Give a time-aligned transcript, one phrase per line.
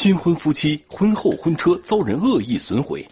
[0.00, 3.04] 新婚夫妻婚后婚车遭人恶意损毁，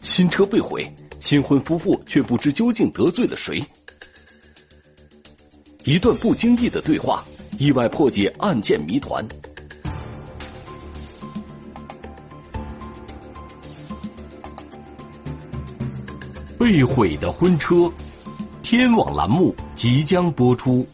[0.00, 3.62] 新车被毁，新婚夫妇却不知究竟得罪了谁。
[5.84, 7.22] 一段不经意的对话，
[7.58, 9.22] 意外破解案件谜团。
[16.58, 17.92] 被毁的婚车，
[18.62, 20.86] 天网栏目即将播出。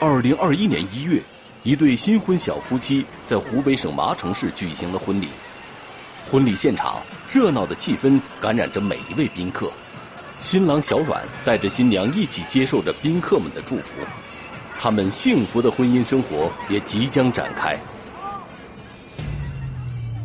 [0.00, 1.20] 二零二一年一月，
[1.64, 5.26] 一对新婚小夫妻在湖北省麻城市举行了婚礼。
[6.30, 6.98] 婚礼现场
[7.32, 9.68] 热闹的气氛感染着每一位宾客。
[10.38, 13.94] 新郎小阮带着新娘一起接受着宾客们的祝福，
[14.76, 17.76] 他们幸福的婚姻生活也即将展开。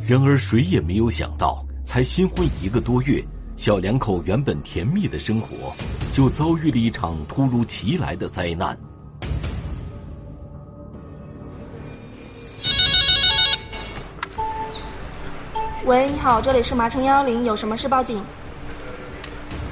[0.05, 3.23] 然而，谁也没有想到，才新婚一个多月，
[3.57, 5.73] 小两口原本甜蜜的生活，
[6.11, 8.77] 就遭遇了一场突如其来的灾难。
[15.85, 18.23] 喂，你好，这里是麻城幺幺零，有什么事报警？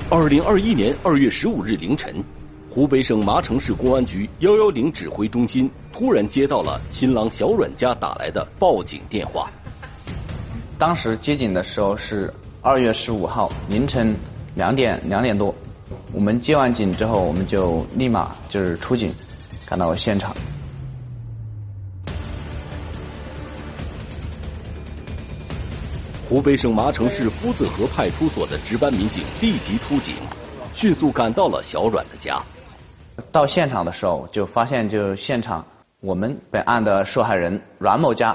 [0.09, 2.13] 二零二一年二月十五日凌晨，
[2.69, 9.49] 湖北省麻城市公安局幺幺零指挥中心突然接到了新郎小阮家打来的报警电话。
[10.77, 14.13] 当时接警的时候是二月十五号凌晨
[14.53, 15.55] 两点两点多，
[16.11, 19.15] 我们接完警之后，我们就立马就是出警，
[19.65, 20.35] 赶到了现场。
[26.31, 30.15] 湖北省麻城市夫子河派出所的值班民警立即出警，
[30.71, 32.41] 迅速赶到了小阮的家。
[33.33, 35.61] 到现场的时候，就发现就现场
[35.99, 38.33] 我们本案的受害人阮某家，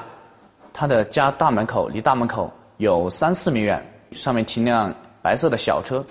[0.75, 6.05] 他的家大门口离大门口有三四米远，上面停辆白色的小车。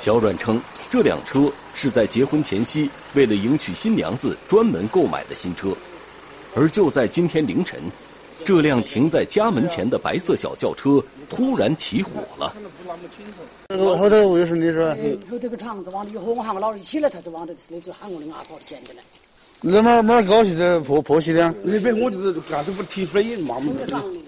[0.00, 0.60] 小阮称，
[0.90, 5.68] 这辆车是在结婚前夕为了迎娶新娘子专门购买的新车，
[6.56, 7.80] 而就在今天凌晨。
[8.44, 12.54] 这辆停在家门前的白色小轿车突然起火了。
[13.68, 15.18] 那个后头为什么的是？
[15.30, 19.00] 后头个厂子往里火，我喊我老儿起来，他就往头那就喊我的阿婆捡的来。
[19.66, 21.54] 那么嘛高兴的破破熄的？
[21.62, 23.56] 那边我就是干这不提水嘛，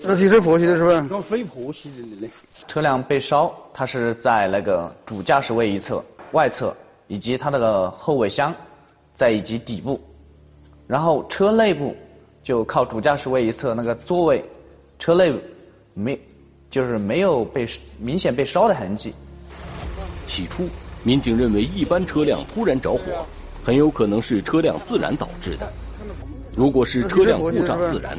[0.03, 1.07] 那提水破熄的是吧？
[1.11, 1.85] 搞水破熄
[2.19, 2.27] 的。
[2.67, 6.03] 车辆被烧，它是在那个主驾驶位一侧、
[6.33, 6.75] 外侧，
[7.07, 8.55] 以及它那个后尾箱，
[9.15, 10.01] 在以及底部，
[10.87, 11.95] 然后车内部。
[12.47, 14.45] 就靠主驾驶位一侧那个座位，
[15.01, 15.35] 车内
[15.95, 16.17] 没，
[16.71, 17.67] 就是没有被
[17.99, 19.13] 明显被烧的痕迹。
[20.25, 20.69] 起初，
[21.03, 23.27] 民警认为一般车辆突然着火，
[23.65, 25.73] 很有可能是车辆自燃导致的。
[26.55, 28.17] 如果是车辆故障自燃，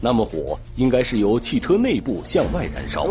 [0.00, 3.06] 那么火应该是由汽车内部向外燃烧。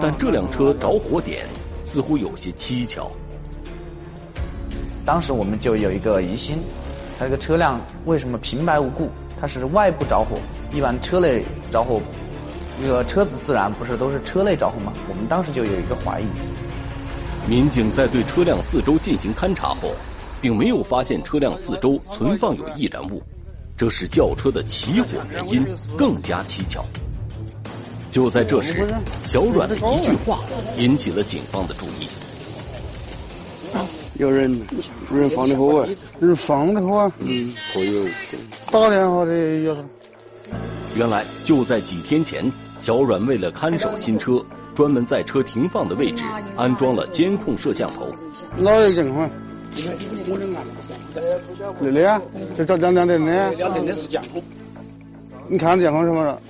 [0.00, 1.44] 但这辆车着火点
[1.84, 3.12] 似乎有些蹊跷。
[5.04, 6.56] 当时我们就有一个疑心，
[7.18, 9.10] 它这个车辆为什么平白无故？
[9.40, 10.38] 它是外部着火，
[10.72, 12.00] 一般车内着火，
[12.80, 14.92] 那个车子自燃不是都是车内着火吗？
[15.08, 16.26] 我们当时就有一个怀疑。
[17.48, 19.90] 民警在对车辆四周进行勘查后，
[20.40, 23.22] 并没有发现车辆四周存放有易燃物，
[23.76, 26.84] 这使轿车的起火原因更加蹊跷。
[28.10, 28.86] 就在这时，
[29.24, 30.40] 小阮的一句话
[30.76, 32.08] 引起了警方的注意。
[34.18, 34.60] 有人，
[35.12, 35.88] 有人放的火啊！
[36.20, 37.12] 有人放的火啊！
[37.20, 38.04] 嗯，可有
[38.70, 39.76] 打电话的有。
[40.96, 46.24] 原来就在几天前，小阮为了看守新车，专门在车停放的位置
[46.56, 48.08] 安装了监控摄像头。
[48.56, 49.30] 哪有监控？
[51.80, 52.20] 这里啊，
[52.54, 53.54] 这这两两点的。
[53.54, 54.42] 两点的是监控。
[55.46, 56.42] 你看监控什么了？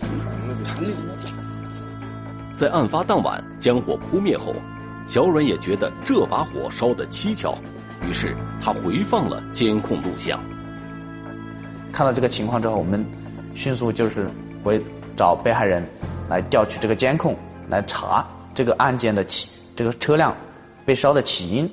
[2.55, 4.55] 在案发当晚，将火扑灭后。
[5.09, 7.57] 小阮也觉得这把火烧的蹊跷，
[8.07, 10.39] 于是他回放了监控录像。
[11.91, 13.03] 看到这个情况之后，我们
[13.55, 14.29] 迅速就是
[14.63, 14.79] 回
[15.17, 15.83] 找被害人
[16.29, 17.35] 来调取这个监控，
[17.71, 20.37] 来查这个案件的起这个车辆
[20.85, 21.69] 被烧的起因。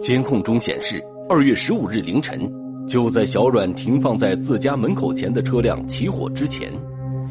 [0.00, 2.50] 监控中显示，二月十五日凌晨，
[2.88, 6.72] 就在小阮停放在自家门口前的车辆起火之前，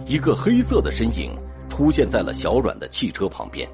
[0.05, 1.29] 一个黑色的身影。
[1.69, 3.67] 出现在了小阮的汽车旁边。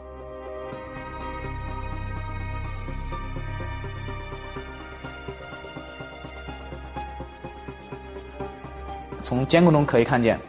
[9.22, 10.40] 从监控中可以看见，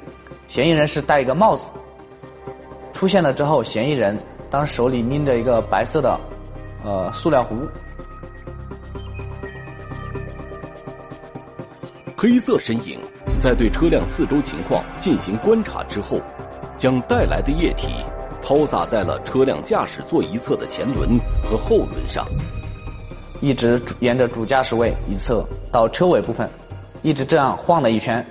[0.49, 1.71] 嫌疑人是戴一个帽子。
[2.93, 4.19] 出现了之后，嫌疑人
[4.51, 6.19] 当手里拎着一个白色的，
[6.85, 7.57] 呃，塑料壶。
[12.17, 12.99] 黑色身影
[13.41, 16.21] 在对车辆四周情况进行观察之后，
[16.85, 18.05] 将带来的液体
[18.43, 22.27] 抛洒在了车辆驾驶座一侧的前轮和后轮上，
[23.41, 25.43] 一直沿着主驾驶位一侧
[25.73, 26.47] 到车尾部分，
[27.01, 28.23] 一直这样晃了一圈。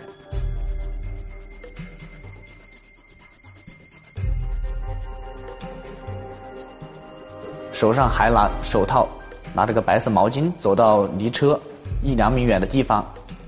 [7.72, 9.08] 手上还拿手套，
[9.52, 11.60] 拿着个白色毛巾，走到离车
[12.04, 13.04] 一两米远的地方，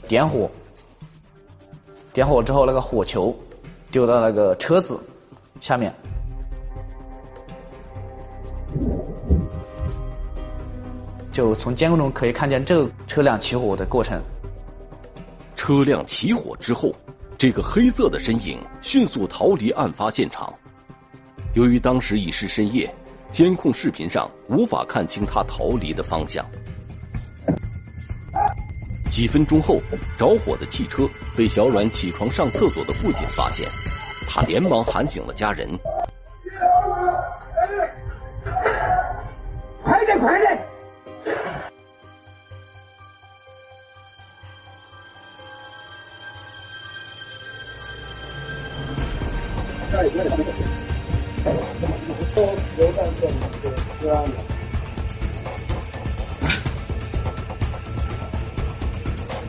[0.07, 0.49] 点火。
[2.11, 3.31] 点火之后，那个火球
[3.95, 4.99] 丢到那个车子
[5.61, 5.89] 下面，
[11.31, 14.21] 就从监控中可以看见这个车辆起火的过程。
[15.55, 16.93] 车辆起火之后，
[17.37, 20.53] 这个黑色的身影迅速逃离案发现场。
[21.53, 22.93] 由于当时已是深夜。
[23.31, 26.45] 监控视频上无法看清他逃离的方向。
[29.15, 29.79] 几分钟后，
[30.17, 31.07] 着火的汽车
[31.37, 33.65] 被小阮起床上厕所的父亲发现，
[34.27, 35.69] 他连忙喊醒了家人。
[39.81, 40.59] 快点，快点！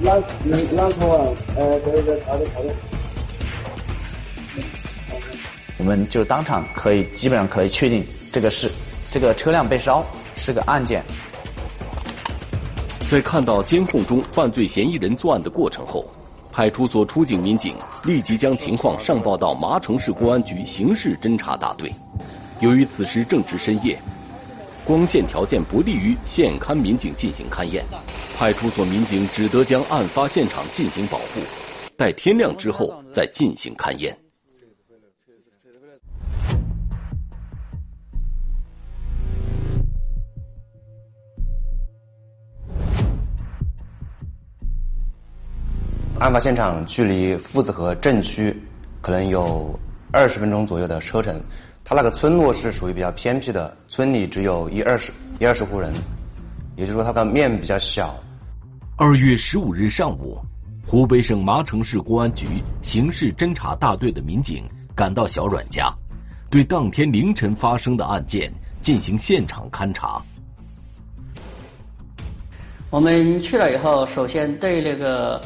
[0.06, 0.22] 然
[0.72, 2.74] 然后呃，对对，好的好的。
[5.78, 8.70] 我们就当场可以基本上可以确定，这个是
[9.10, 10.04] 这个车辆被烧
[10.36, 11.02] 是个案件。
[13.08, 16.04] 在看到监控中犯罪嫌疑人作案的过程后，
[16.50, 17.74] 派出所出警民警
[18.04, 21.92] 立即将情况上报到麻城市公安局刑事侦查大队。
[22.60, 23.96] 由于此时正值深夜，
[24.86, 27.84] 光线条件不利于现勘民警进行勘验，
[28.38, 31.40] 派出所民警只得将案发现场进行保护，
[31.96, 34.16] 待天亮之后再进行勘验。
[46.20, 48.56] 案发现场距离夫子河镇区
[49.02, 49.76] 可能有
[50.12, 51.42] 二十分钟左右的车程。
[51.88, 55.94] 他那个村落是属于比较偏僻的，村里只有一二十、一二十户人，
[56.74, 58.20] 也就是说，它的面比较小。
[58.96, 60.36] 二月十五日上午，
[60.84, 62.48] 湖北省麻城市公安局
[62.82, 64.64] 刑事侦查大队的民警
[64.96, 65.88] 赶到小阮家，
[66.50, 68.52] 对当天凌晨发生的案件
[68.82, 70.20] 进行现场勘查。
[72.90, 75.40] 我们去了以后，首先对那个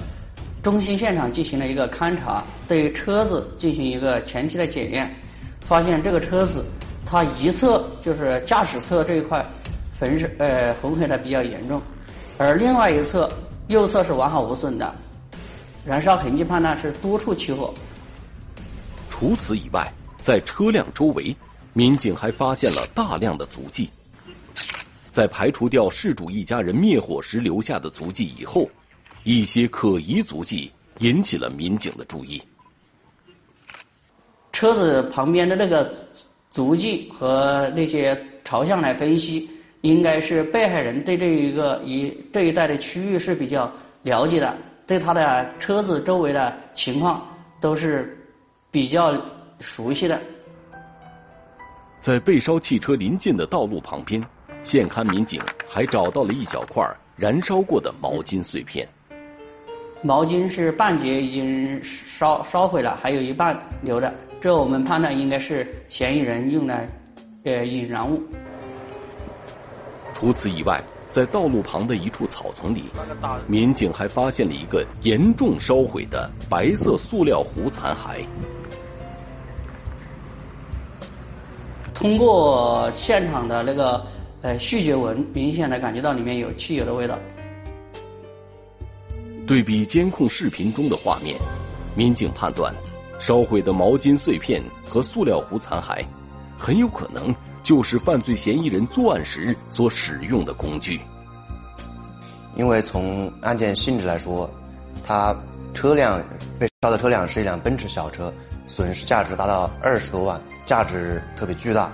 [0.62, 5.14] 中心现场进行了一个勘查，对车子进行一个前期的检验。
[5.70, 6.64] 发现这个车子，
[7.06, 9.48] 它一侧就是驾驶侧这一块，
[9.92, 11.80] 焚是呃焚毁的比较严重，
[12.38, 13.32] 而另外一侧
[13.68, 14.92] 右侧是完好无损的，
[15.84, 17.72] 燃烧痕迹判断是多处起火。
[19.08, 19.88] 除此以外，
[20.20, 21.32] 在车辆周围，
[21.72, 23.88] 民警还发现了大量的足迹。
[25.12, 28.68] 在排除掉事主一家人灭火时留下的足迹以后，
[29.22, 30.68] 一些可疑足迹
[30.98, 32.42] 引起了民警的注意。
[34.60, 35.90] 车子旁边的那个
[36.50, 39.48] 足迹和那些朝向来分析，
[39.80, 44.54] 应该是被害人对这一个一这一带的区域是比较了解的，
[44.86, 47.26] 对他的车子周围的情况
[47.58, 48.14] 都是
[48.70, 49.18] 比较
[49.60, 50.20] 熟悉的。
[51.98, 54.22] 在被烧汽车临近的道路旁边，
[54.62, 58.86] 现勘民警还找到了一小块燃烧过的毛巾碎片。
[60.02, 64.12] 毛巾是半截已经烧烧毁了，还有一半留着。
[64.40, 66.88] 这我们判断应该是嫌疑人用来
[67.44, 68.22] 呃引燃物。
[70.14, 72.84] 除此以外，在道路旁的一处草丛里，
[73.46, 78.24] 民警还发现了一个严重烧毁的白色塑料壶残骸。
[81.92, 84.02] 通过现场的那个
[84.40, 87.18] 呃嗅觉闻，明显的感觉到里面有汽油的味道。
[89.46, 91.36] 对比监控视频中的画面，
[91.94, 92.74] 民警判断。
[93.20, 96.04] 烧毁的毛巾碎片和塑料壶残骸，
[96.58, 100.98] 很有可能就是犯罪嫌疑人作案时所使用的工具。
[102.56, 104.50] 因为从案件性质来说，
[105.06, 105.36] 他
[105.72, 106.20] 车辆
[106.58, 108.32] 被烧的车辆是一辆奔驰小车，
[108.66, 111.92] 损失价值达到二十多万，价值特别巨大。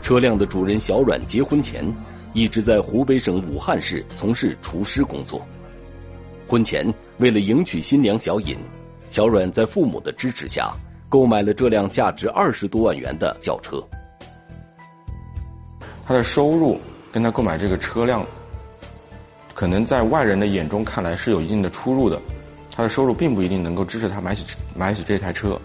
[0.00, 1.84] 车辆的主人小阮结婚前
[2.32, 5.46] 一直在湖北省武汉市从事厨师工作，
[6.46, 6.92] 婚前。
[7.18, 8.56] 为了迎娶新娘小尹，
[9.08, 10.72] 小阮在父母的支持下
[11.08, 13.80] 购买了这辆价值二十多万元的轿车。
[16.04, 16.80] 他的收入
[17.12, 18.26] 跟他购买这个车辆，
[19.54, 22.20] 可能在外人的眼中看来是有一定的出入的。
[22.74, 25.60] 他的收入并不一定能够支持他买起买起这台车。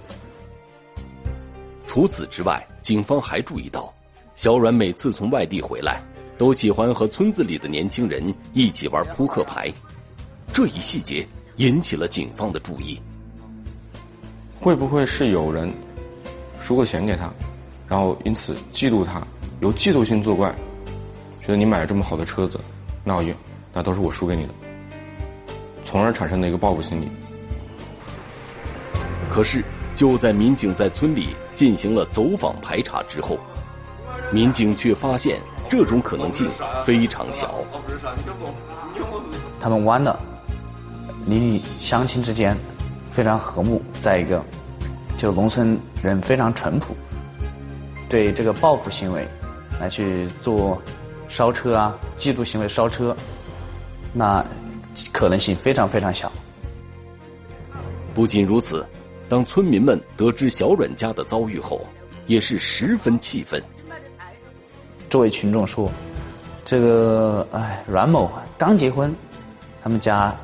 [1.88, 3.92] 除此之外，警方还注意到，
[4.36, 6.04] 小阮每次从外地回来，
[6.38, 9.74] 都喜欢和村子里的年轻人一起玩扑克牌。
[10.58, 11.24] 这一细节
[11.58, 13.00] 引起了警方的注意。
[14.60, 15.72] 会不会是有人
[16.60, 17.32] 输过钱给他，
[17.88, 19.22] 然后因此嫉妒他，
[19.60, 20.52] 由嫉妒心作怪，
[21.42, 22.60] 觉得你买了这么好的车子，
[23.04, 23.24] 那我
[23.72, 24.50] 那都是我输给你的。
[25.86, 27.08] 从而产生的一个报复心理。
[29.30, 33.38] 可是，就在民警在村里进行了走访排查之后，
[34.34, 36.50] 民警却发现这种可能性
[36.84, 37.64] 非常小。
[39.60, 40.20] 他们湾的
[41.28, 42.58] 邻里乡亲之间
[43.12, 44.44] 非常和睦，再一个，
[45.18, 46.96] 就农村人非常淳朴，
[48.10, 49.28] 对这个报复行为
[49.80, 50.82] 来去做
[51.28, 53.16] 烧车啊、嫉妒行为烧车，
[54.14, 54.44] 那。
[55.14, 56.32] 可能性非常非常小。
[58.16, 58.84] 不仅如此，
[59.30, 61.86] 当村民们得知小阮家的遭遇后，
[62.26, 63.62] 也是十分气愤。
[65.08, 65.88] 这位群众说
[66.66, 69.16] ：“这个哎，阮某刚结婚，
[69.84, 70.36] 他们家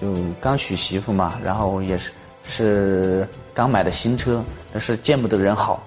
[0.00, 2.12] 就刚娶媳妇嘛，然后也是
[2.44, 5.82] 是刚买的新车，但是见不得人好。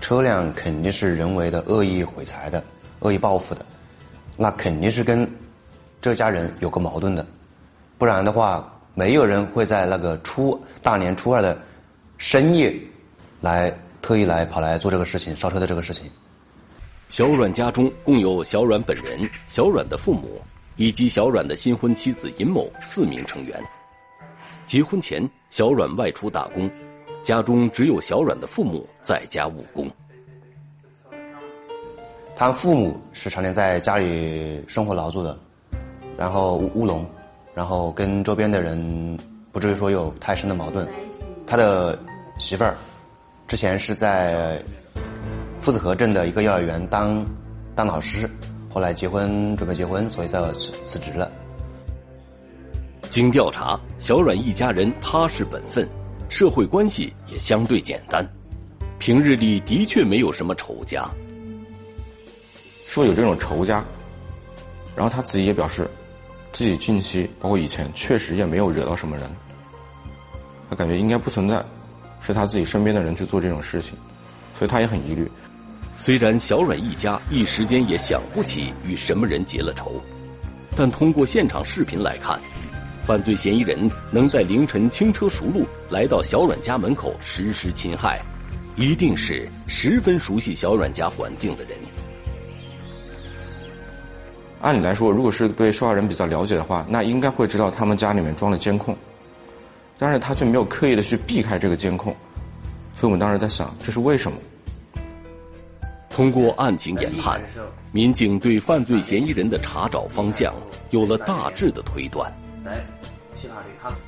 [0.00, 2.62] 车辆肯定是人为的恶意毁财的、
[3.00, 3.64] 恶意报复的，
[4.36, 5.30] 那肯定是跟
[6.00, 7.26] 这家人有个矛盾的。”
[7.98, 11.56] 不然的话，没有人会在那个初大年初二的
[12.18, 12.74] 深夜，
[13.40, 16.10] 来特意来跑来做这个事情烧车的这个事情。
[17.08, 20.40] 小阮家中共有小阮本人、小阮的父母
[20.82, 23.62] 以及小阮的新婚妻子尹某四名成员。
[24.66, 26.68] 结婚前，小阮外出打工，
[27.22, 29.88] 家中只有小阮的父母在家务工。
[32.34, 35.38] 他父母是常年在家里生活劳作的，
[36.16, 37.06] 然后务农。
[37.54, 39.16] 然后跟周边的人
[39.52, 40.88] 不至于说有太深的矛盾。
[41.46, 41.96] 他的
[42.38, 42.76] 媳妇儿
[43.46, 44.60] 之前是在
[45.60, 47.24] 夫子河镇的一个幼儿园当
[47.76, 48.28] 当老师，
[48.72, 51.30] 后来结婚准备结婚，所以才辞辞职了。
[53.10, 55.86] 经调查，小阮一家人踏实本分，
[56.28, 58.26] 社会关系也相对简单，
[58.98, 61.06] 平日里的确没有什么仇家。
[62.86, 63.84] 说有这种仇家，
[64.96, 65.88] 然后他自己也表示。
[66.54, 69.26] 自己近期包括以前确实也没有惹到什么人，
[70.68, 71.64] 他感觉应该不存在，
[72.20, 73.96] 是他自己身边的人去做这种事情，
[74.58, 75.32] 所以他也很疑虑。
[76.04, 80.02] 虽然小阮一家一时间也想不起与什么人结了仇，
[80.76, 82.40] 但通过现场视频来看，
[83.04, 88.20] 犯罪嫌疑人能在凌晨轻车熟路来到小阮家门口实施侵害，
[88.74, 91.78] 一定是十分熟悉小阮家环境的人。
[94.60, 98.96] 按理来说，如果是对受害人比较了解的话，那应该会知道他们家里面装了监控，
[99.96, 102.12] 但是他却没有刻意的去避开这个监控，
[102.96, 104.36] 所以我们当时在想，这是为什么？
[106.12, 107.40] 通过案情研判，
[107.90, 110.54] 民警对犯罪嫌疑人的查找方向
[110.90, 112.30] 有了大致的推断。
[112.64, 112.84] 来，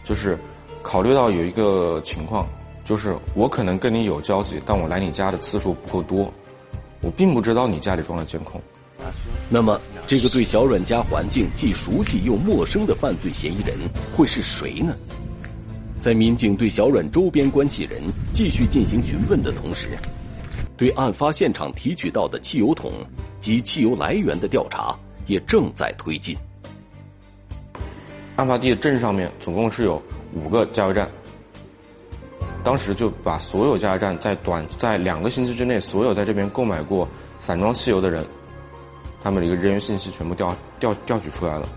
[0.05, 0.39] 就是
[0.83, 2.47] 考虑到有一个情况，
[2.85, 6.33] 就是我可能跟你有交集，但我来你家的次数不够多，
[7.01, 8.61] 我并不知道你家里装了监控。
[9.49, 13.77] 那么，这个对小阮家环境既熟悉又陌生的犯罪嫌疑人
[14.17, 14.95] 会是谁呢？
[16.01, 18.03] 在民警对小阮周边关系人
[18.35, 19.99] 继续进行询问的同时，
[20.77, 22.93] 对案发现场提取到的汽油桶
[23.41, 26.37] 及汽油来源的调查也正在推进。
[28.37, 30.03] 案发地的镇上面总共是有
[30.33, 31.09] 五个加油站，
[32.65, 38.25] 当时就把所有加油站在短在两个星期之内，所有在这边购买过散装汽油的人。
[39.23, 41.69] 他们的一个人员信息全部调调调取出来了。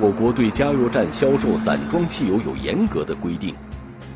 [0.00, 3.54] 我国对加油站销售散装汽油有严格的规定，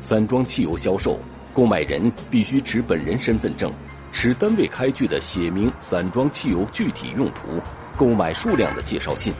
[0.01, 1.19] 散装汽油销售，
[1.59, 3.69] 购买人必须持本人身份证，
[4.13, 7.61] 持单位开具的写明散装汽油具体用途、
[7.97, 9.33] 购买数量的介绍信，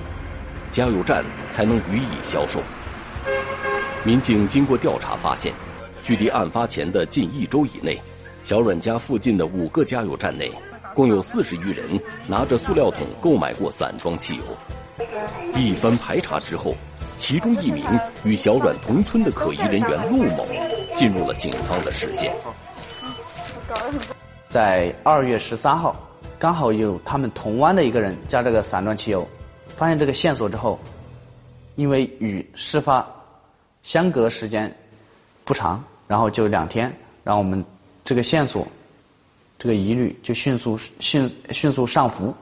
[0.69, 2.61] 加油站才能予以销售。
[4.03, 5.53] 民警经过调查发现，
[6.03, 7.97] 距离案发前的近一周以内，
[8.41, 10.51] 小阮家附近的五个加油站内。
[10.93, 11.97] 共有四十余人
[12.27, 14.43] 拿着塑料桶购买过散装汽油。
[15.55, 16.75] 一番排查之后，
[17.15, 17.85] 其中一名
[18.25, 20.45] 与小阮同村的可疑人员陆某
[20.99, 22.35] 进入了警方的视线。
[24.49, 25.95] 在二月十三号，
[26.37, 29.25] 刚好有他们同湾的一个人加这个散装汽油，
[29.77, 30.77] 发现这个线索之后，
[31.77, 33.07] 因为与事发
[33.81, 34.69] 相隔时间
[35.45, 37.63] 不长，然后就两天，然后我们
[38.03, 38.67] 这个线索，
[39.57, 42.35] 这个疑虑就迅速迅迅速上浮。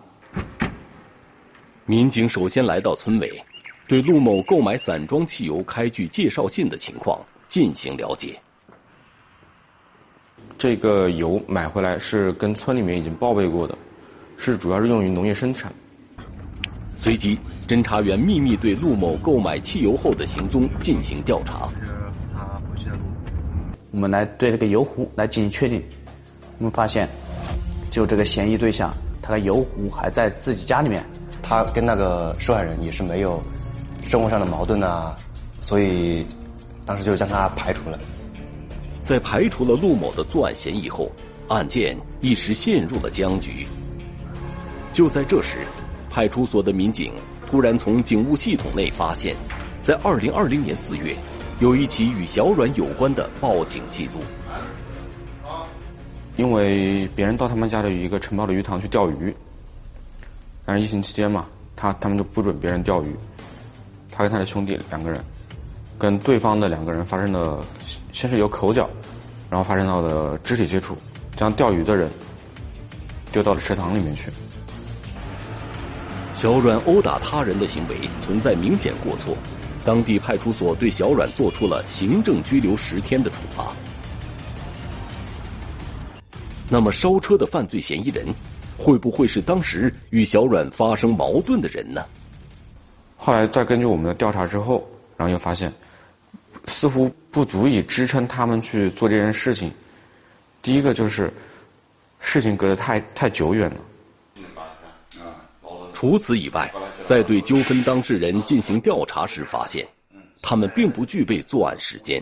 [1.85, 3.39] 民警首先来到村委，
[3.87, 8.35] 对陆某购买散装汽油开具介绍信的情况进行了解。
[10.57, 13.77] 这个油买回来是跟村里面已经报备过的，
[14.37, 15.71] 是主要是用于农业生产。
[16.95, 21.69] 随即，侦查员秘密对陆某购买汽油后的行踪进行调查。
[23.91, 25.81] 我们来对这个油壶来进行确定，
[26.57, 27.07] 我们发现，
[27.91, 31.03] 就这个嫌疑对象，他的油壶还在自己家里面。
[31.43, 33.41] 他跟那个受害人也是没有
[34.03, 35.15] 生活上的矛盾啊，
[35.59, 36.25] 所以
[36.83, 37.99] 当时就将他排除了。
[39.07, 41.09] 在排除了陆某的作案嫌疑后，
[41.47, 43.65] 案件一时陷入了僵局。
[44.91, 45.59] 就在这时，
[46.09, 47.13] 派出所的民警
[47.45, 49.33] 突然从警务系统内发现，
[49.81, 51.15] 在二零二零年四月，
[51.61, 54.19] 有一起与小阮有关的报警记录。
[56.35, 59.33] 因为别人到他们家的一个承包的鱼塘去钓鱼，
[60.65, 61.45] 但是疫情期间嘛，
[61.77, 63.15] 他他们就不准别人钓鱼。
[64.11, 65.23] 他跟他的兄弟两个人，
[65.97, 67.59] 跟对方的两个人发生了
[68.11, 68.89] 先是有口角，
[69.49, 70.95] 然后发生到的肢体接触，
[71.35, 72.09] 将钓鱼的人
[73.31, 74.25] 丢到了池塘里面去。
[76.33, 79.35] 小阮殴打他人的行为存在明显过错，
[79.83, 83.71] 当地派出所对小阮作出了行政拘留十天的处罚。
[86.69, 88.27] 那么，烧车的犯罪嫌疑人
[88.77, 92.05] 会不会是当时与小阮发生矛盾的人呢？
[93.15, 95.73] 后来再根据我们的调查之后，然后又发现，
[96.67, 99.71] 似乎不足以支撑他们去做这件事情。
[100.61, 101.31] 第一个就是
[102.19, 103.77] 事情隔得太太久远了。
[105.93, 106.71] 除此以外，
[107.05, 109.87] 在对纠纷当事人进行调查时，发现
[110.43, 112.21] 他们并不具备作案时间。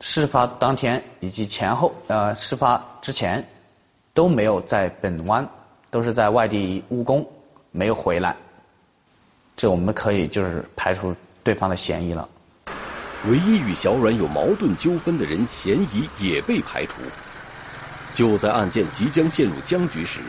[0.00, 3.46] 事发当天以及前后，呃，事发之前
[4.14, 5.46] 都没有在本湾，
[5.90, 7.26] 都是在外地务工，
[7.72, 8.34] 没有回来。
[9.54, 12.26] 这我们可以就是排除对方的嫌疑了。
[13.28, 17.02] 唯一与小阮有矛盾纠纷的人嫌疑也被排除。
[18.14, 20.20] 就在案件即将陷入僵局时，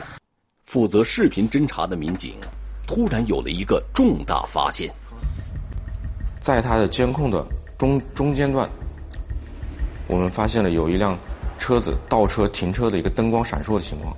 [0.63, 2.35] 负责视频侦查的民警
[2.85, 4.93] 突然有了一个重大发现。
[6.41, 7.45] 在他的监控的
[7.77, 8.69] 中中间段，
[10.07, 11.17] 我们发现了有一辆
[11.57, 14.15] 车子倒车停车的一个灯光闪烁的情况。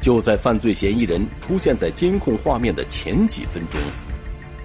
[0.00, 3.78] 就在犯罪嫌疑人出现在监控画面的前几分钟，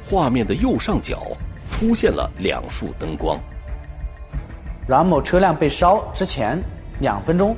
[0.08, 1.36] 画面的右上角
[1.70, 3.39] 出现了两束灯光。
[4.88, 6.62] 阮某车辆被烧之前
[7.00, 7.56] 两分钟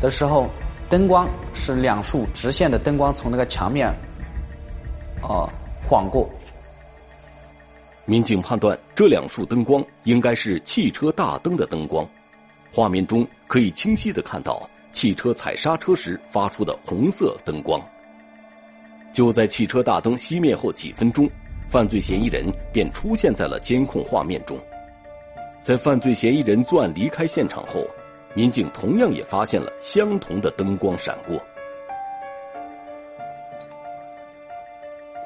[0.00, 0.48] 的时候，
[0.88, 3.94] 灯光是两束直线的灯光从那个墙面，
[5.22, 5.48] 呃，
[5.84, 6.28] 晃过。
[8.06, 12.08] 民警判断这两束灯光应该是汽车大灯的灯光，
[12.72, 14.68] 画面中可以清晰的看到。
[14.92, 17.78] 汽车踩刹车时发出的红色灯光。
[19.12, 21.28] 就在汽车大灯熄灭后几分钟，
[21.68, 24.56] 犯罪嫌疑人便出现在了监控画面中。
[25.62, 27.84] 在犯罪嫌疑人作案离开现场后，
[28.34, 31.40] 民警同样也发现了相同的灯光闪过。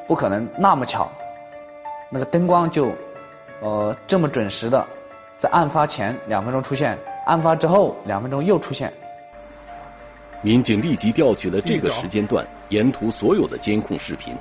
[0.09, 1.11] 不可能那么巧，
[2.09, 2.90] 那个灯光就，
[3.61, 4.85] 呃，这么准时的，
[5.37, 8.92] 在案发前两分钟出现，案发之后两分钟又出现。
[10.42, 14.35] 民警立即调取了这个时间段沿途所有的监控视频，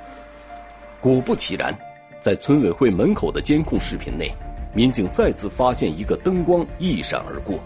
[1.00, 1.72] 果不其然，
[2.20, 4.30] 在村委会门口的监控视频内，
[4.74, 7.58] 民警再次发现一个灯光一闪而过。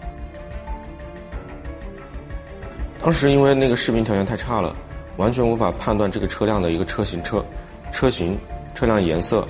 [3.01, 4.75] 当时因为那个视频条件太差了，
[5.17, 7.45] 完全无法判断这个车辆的一个车型、车
[7.91, 8.37] 车型、
[8.73, 9.45] 车辆颜色，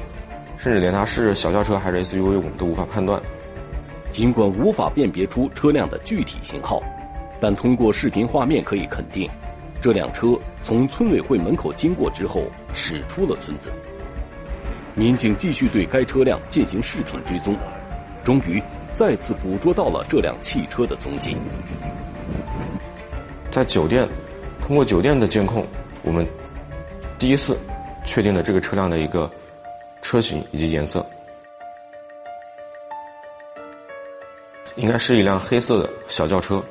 [0.58, 3.22] 甚至连它是小轿车还是 SUV，我们都无法判断。
[4.12, 6.82] 尽管无法辨别出车辆的具体型号。
[7.40, 9.30] 但通过视频画面可以肯定，
[9.82, 13.70] 这辆车从村委会门口经过之后驶出了村子。
[14.96, 17.54] 民警继续对该车辆进行视频追踪，
[18.24, 21.36] 终于再次捕捉到了这辆汽车的踪迹。
[23.52, 24.08] 在酒店，
[24.62, 25.68] 通过酒店的监控，
[26.02, 26.26] 我们
[27.20, 27.58] 第一次
[28.06, 29.30] 确定了这个车辆的一个
[30.02, 31.06] 车型以及颜色，
[34.76, 36.64] 应该是一辆黑色的小轿车。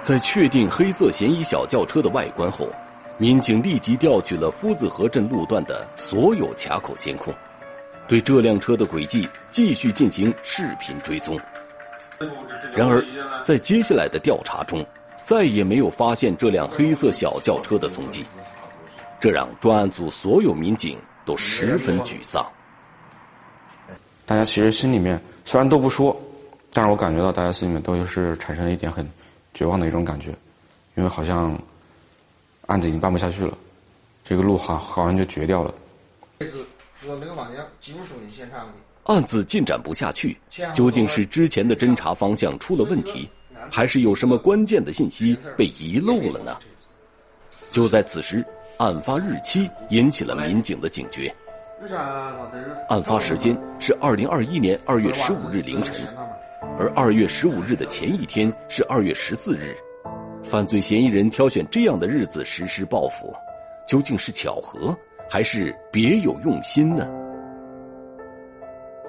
[0.00, 2.68] 在确定黑色嫌疑小轿车的外观后，
[3.16, 7.32] 民警立即调取了夫子河镇路段的所有卡口监控，
[8.08, 11.38] 对这辆车的轨迹继续进行视频追踪。
[12.74, 13.04] 然而，
[13.44, 14.84] 在接下来的调查中，
[15.22, 18.24] 再也没有发现这辆黑色小轿车的踪迹。
[19.20, 22.44] 这让专案组所有民警都十分沮丧。
[24.26, 26.14] 大家其实心里面虽然都不说，
[26.72, 29.08] 但是我感觉到大家心里面都是产生了一点很
[29.54, 30.30] 绝望的一种感觉，
[30.96, 31.56] 因为好像
[32.66, 33.56] 案子已经办不下去了，
[34.24, 35.74] 这个路好好像就绝掉了。
[39.04, 40.36] 案子进展不下去，
[40.72, 43.28] 究竟是之前的侦查方向出了问题，
[43.70, 46.56] 还是有什么关键的信息被遗漏了呢？
[47.70, 48.42] 就在此时，
[48.78, 51.34] 案发日期引起了民警的警觉。
[52.88, 55.94] 案发时间是二零二一年二月十五日凌晨，
[56.78, 59.76] 而二月十五日的前一天是二月十四日，
[60.44, 63.34] 犯罪嫌疑人挑选这样的日子实施报复，
[63.88, 64.96] 究竟是巧合，
[65.28, 67.08] 还是别有用心呢？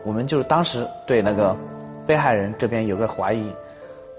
[0.03, 1.55] 我们就是当时对那个
[2.05, 3.51] 被害人这边有个怀疑，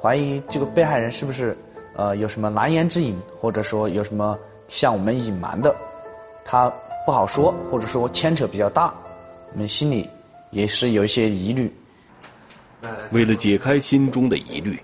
[0.01, 1.57] 怀疑这个被害人是不是
[1.95, 5.75] 呃有什么难言之隐，或者说有什么向我们隐瞒的，
[6.45, 6.73] 他
[7.07, 8.93] 不好说，或者说牵扯比较大，
[9.53, 10.09] 我们心里
[10.51, 11.73] 也是有一些疑虑。
[13.11, 14.79] 为了解开心中的疑虑，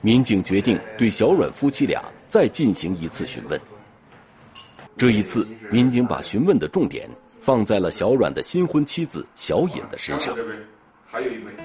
[0.00, 3.60] 民警决定对小阮夫妻俩再进行一次询问。
[4.96, 7.08] 这一次，民警把询问的重点。
[7.40, 10.36] 放在了小阮的新婚妻子小尹的身上。
[11.06, 11.56] 还有一位。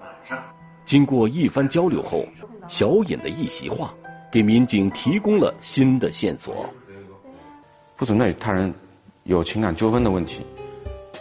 [0.00, 0.42] 晚上，
[0.86, 2.24] 经过一番交流后，
[2.66, 3.94] 小尹的一席话
[4.32, 6.72] 给民警提供了新的线索。
[7.94, 8.72] 不存在与他人
[9.24, 10.40] 有情感纠纷的问题，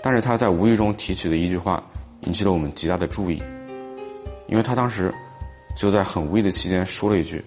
[0.01, 1.83] 但是他在无意中提起的一句话
[2.21, 3.43] 引起了我们极大的注意，
[4.47, 5.13] 因为他当时
[5.77, 7.45] 就在很无意的期间说了一句：“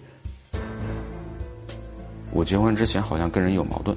[2.31, 3.95] 我结婚之前好像跟人有矛盾。”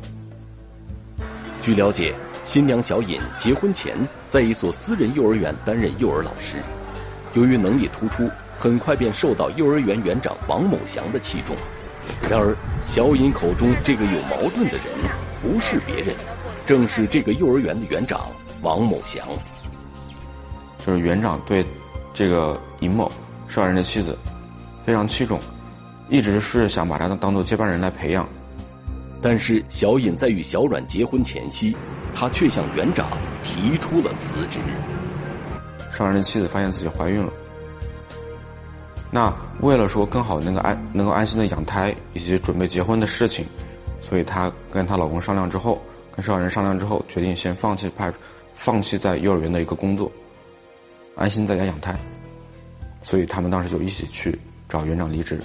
[1.62, 3.96] 据了解，新娘小尹结婚前
[4.28, 6.58] 在一所私人幼儿园担任幼儿老师，
[7.36, 11.56] 由于能力突出，很快便受到幼儿园园长王某祥的器重。
[12.28, 12.56] 然而，
[12.88, 14.86] 小尹口中这个有矛盾的人
[15.44, 16.16] 不是别人，
[16.66, 18.26] 正是这个幼儿园的园长
[18.64, 19.24] 王某祥。
[20.84, 21.64] 就是园长对
[22.16, 23.12] 这个尹某
[23.54, 24.18] 受害人的妻子
[24.84, 25.40] 非常器重，
[26.10, 28.28] 一直是想把她当做接班人来培养。
[29.22, 31.78] 但是小尹在与小阮结婚前夕，
[32.16, 33.08] 他却向园长
[33.44, 34.58] 提出了辞职。
[35.92, 37.32] 受害人的妻子发现自己怀孕了，
[39.12, 43.46] 那为了说更好能够安能够安心的养胎以及准备结婚的事情，
[44.02, 45.80] 所以她跟她老公商量之后，
[46.12, 48.12] 跟受害人商量之后，决定先放弃派，
[48.56, 50.12] 放弃在幼儿园的一个工作，
[51.16, 51.96] 安心在家养胎。
[53.04, 55.40] 所以他们当时就一起去找园长离职。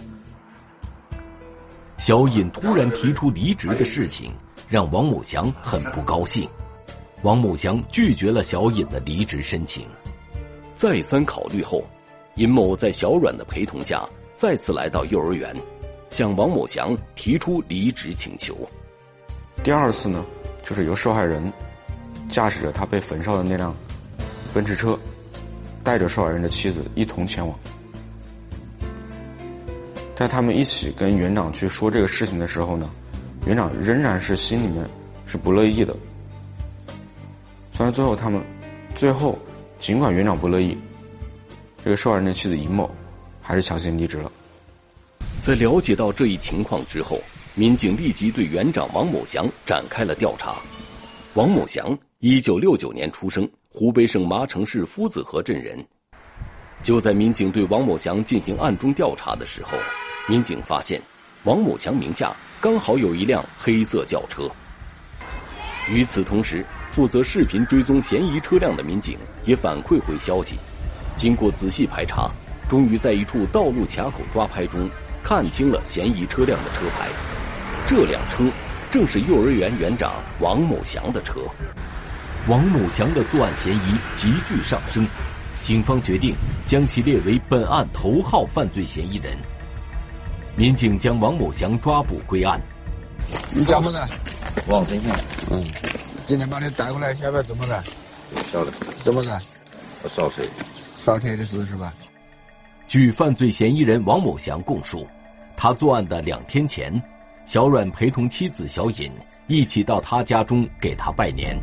[1.99, 4.33] 小尹突然提出离职的事情，
[4.69, 6.49] 让王某祥很不高兴。
[7.23, 9.85] 王某祥拒绝了小尹的离职申请。
[10.77, 11.83] 再三考虑后，
[12.37, 15.55] 尹某在小阮的陪同下，再次来到幼儿园，
[16.09, 18.57] 向王某祥提出离职请求。
[19.65, 20.25] 第二次呢，
[20.63, 21.53] 就是由受害人
[22.29, 23.75] 驾驶着他被焚烧的那辆
[24.55, 24.97] 奔驰车，
[25.89, 27.59] 带着受害人的妻子一同前往。
[30.15, 32.91] 在他们一起跟园长去说这个事情的时候呢，
[33.47, 34.87] 园长仍然是心里面
[35.25, 35.97] 是不乐意的。
[37.73, 38.39] 虽然最后他们，
[38.95, 39.39] 最后
[39.81, 40.77] 尽管园长不乐意，
[41.83, 42.91] 这个受害人的妻子尹某
[43.41, 44.31] 还是强行离职了。
[45.41, 47.19] 在了解到这一情况之后，
[47.55, 50.57] 民警立即对园长王某祥展开了调查。
[51.33, 55.79] 王某祥，一九六九年出生，湖北省麻城市夫子河镇人。
[56.83, 59.79] 就在民警对王某祥进行暗中调查的时候。
[60.29, 61.01] 民警发现，
[61.45, 64.51] 王某强名下刚好有一辆黑色轿车。
[65.89, 70.57] 与此同时，负责视频追踪嫌疑车辆的民警也反馈回消息，
[71.15, 72.33] 经过仔细排查，
[72.69, 74.91] 终于在一处道路卡口抓拍中
[75.23, 77.07] 看清了嫌疑车辆的车牌。
[77.87, 78.43] 这辆车
[78.91, 81.43] 正是幼儿园园长王某祥的车。
[82.49, 85.07] 王某祥的作案嫌疑急剧上升，
[85.61, 86.35] 警方决定
[86.65, 89.37] 将其列为本案头号犯罪嫌疑人。
[90.57, 92.59] 民警将王某祥抓捕归案。
[93.51, 94.09] 你叫什么？
[94.67, 95.15] 王真祥。
[95.51, 95.63] 嗯，
[96.25, 97.85] 今天把你带过来，晓得怎么干？
[98.51, 98.71] 晓得。
[99.03, 99.39] 怎么了？
[100.03, 100.43] 我烧车。
[100.97, 101.93] 烧车的事是吧？
[102.87, 105.07] 据犯罪嫌疑人王某祥供述，
[105.55, 106.91] 他作案的两天前，
[107.45, 109.13] 小阮陪同妻子小尹
[109.49, 111.55] 一起到他家中给他拜年。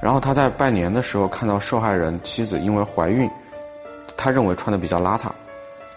[0.00, 3.28] 然后他在拜年的时候看到受害人妻子因为怀孕，
[4.16, 5.30] 他认为穿的比较邋遢。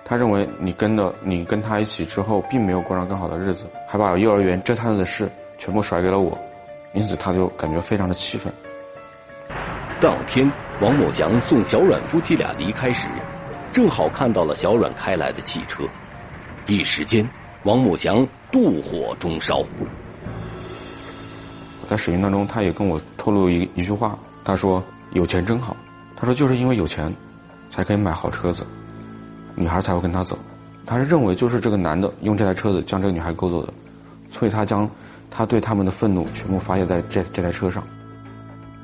[0.05, 6.35] 他认为你跟了你跟他一起之后，并没有过上更好的日子，还把幼儿园这摊子事全部甩给了我，
[6.93, 8.51] 因此他就感觉非常的气愤。
[10.01, 13.07] 当天，王某祥送小阮夫妻俩离开时，
[13.71, 15.83] 正好看到了小阮开来的汽车，
[16.65, 17.29] 一时间，
[17.63, 19.61] 王某祥妒火中烧。
[21.89, 25.75] 在审讯当中，他也跟我透露一一句话，他说：“有钱真好。”
[26.15, 27.11] 他说：“就是因为有钱，
[27.71, 28.63] 才可以买好车子，
[29.55, 30.37] 女孩才会跟他走。”
[30.85, 33.73] 他是认为就是这个男的用这台车子将这个女孩勾走的，
[34.29, 34.87] 所以他将
[35.31, 37.83] 他对他们的愤怒全部发泄在这这台车上。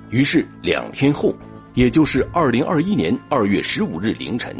[0.09, 1.31] 于是两天后，
[1.75, 4.55] 也就是二零二一年二月十五日凌晨，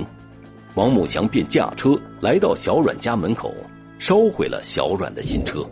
[0.75, 3.51] 王某祥便驾车来到小阮家门口，
[3.97, 5.65] 烧毁了小阮的新车。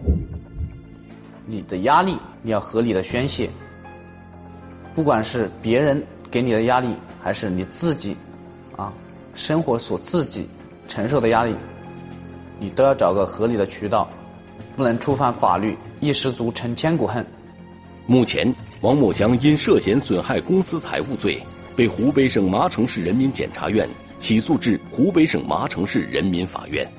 [1.46, 3.50] 你的压力你要合理的宣泄，
[4.96, 6.02] 不管是别人
[6.32, 8.16] 给你的压力，还是你自己，
[8.78, 8.94] 啊，
[9.34, 10.48] 生活所自己
[10.88, 11.56] 承受的压力，
[12.60, 14.10] 你都要找个合理的渠道，
[14.76, 17.26] 不能触犯法律，一失足成千古恨。
[18.06, 21.42] 目前，王某祥因涉嫌损害公司财物罪，
[21.76, 23.88] 被湖北省麻城市人民检察院
[24.20, 26.90] 起诉至湖北省麻城市人民法院。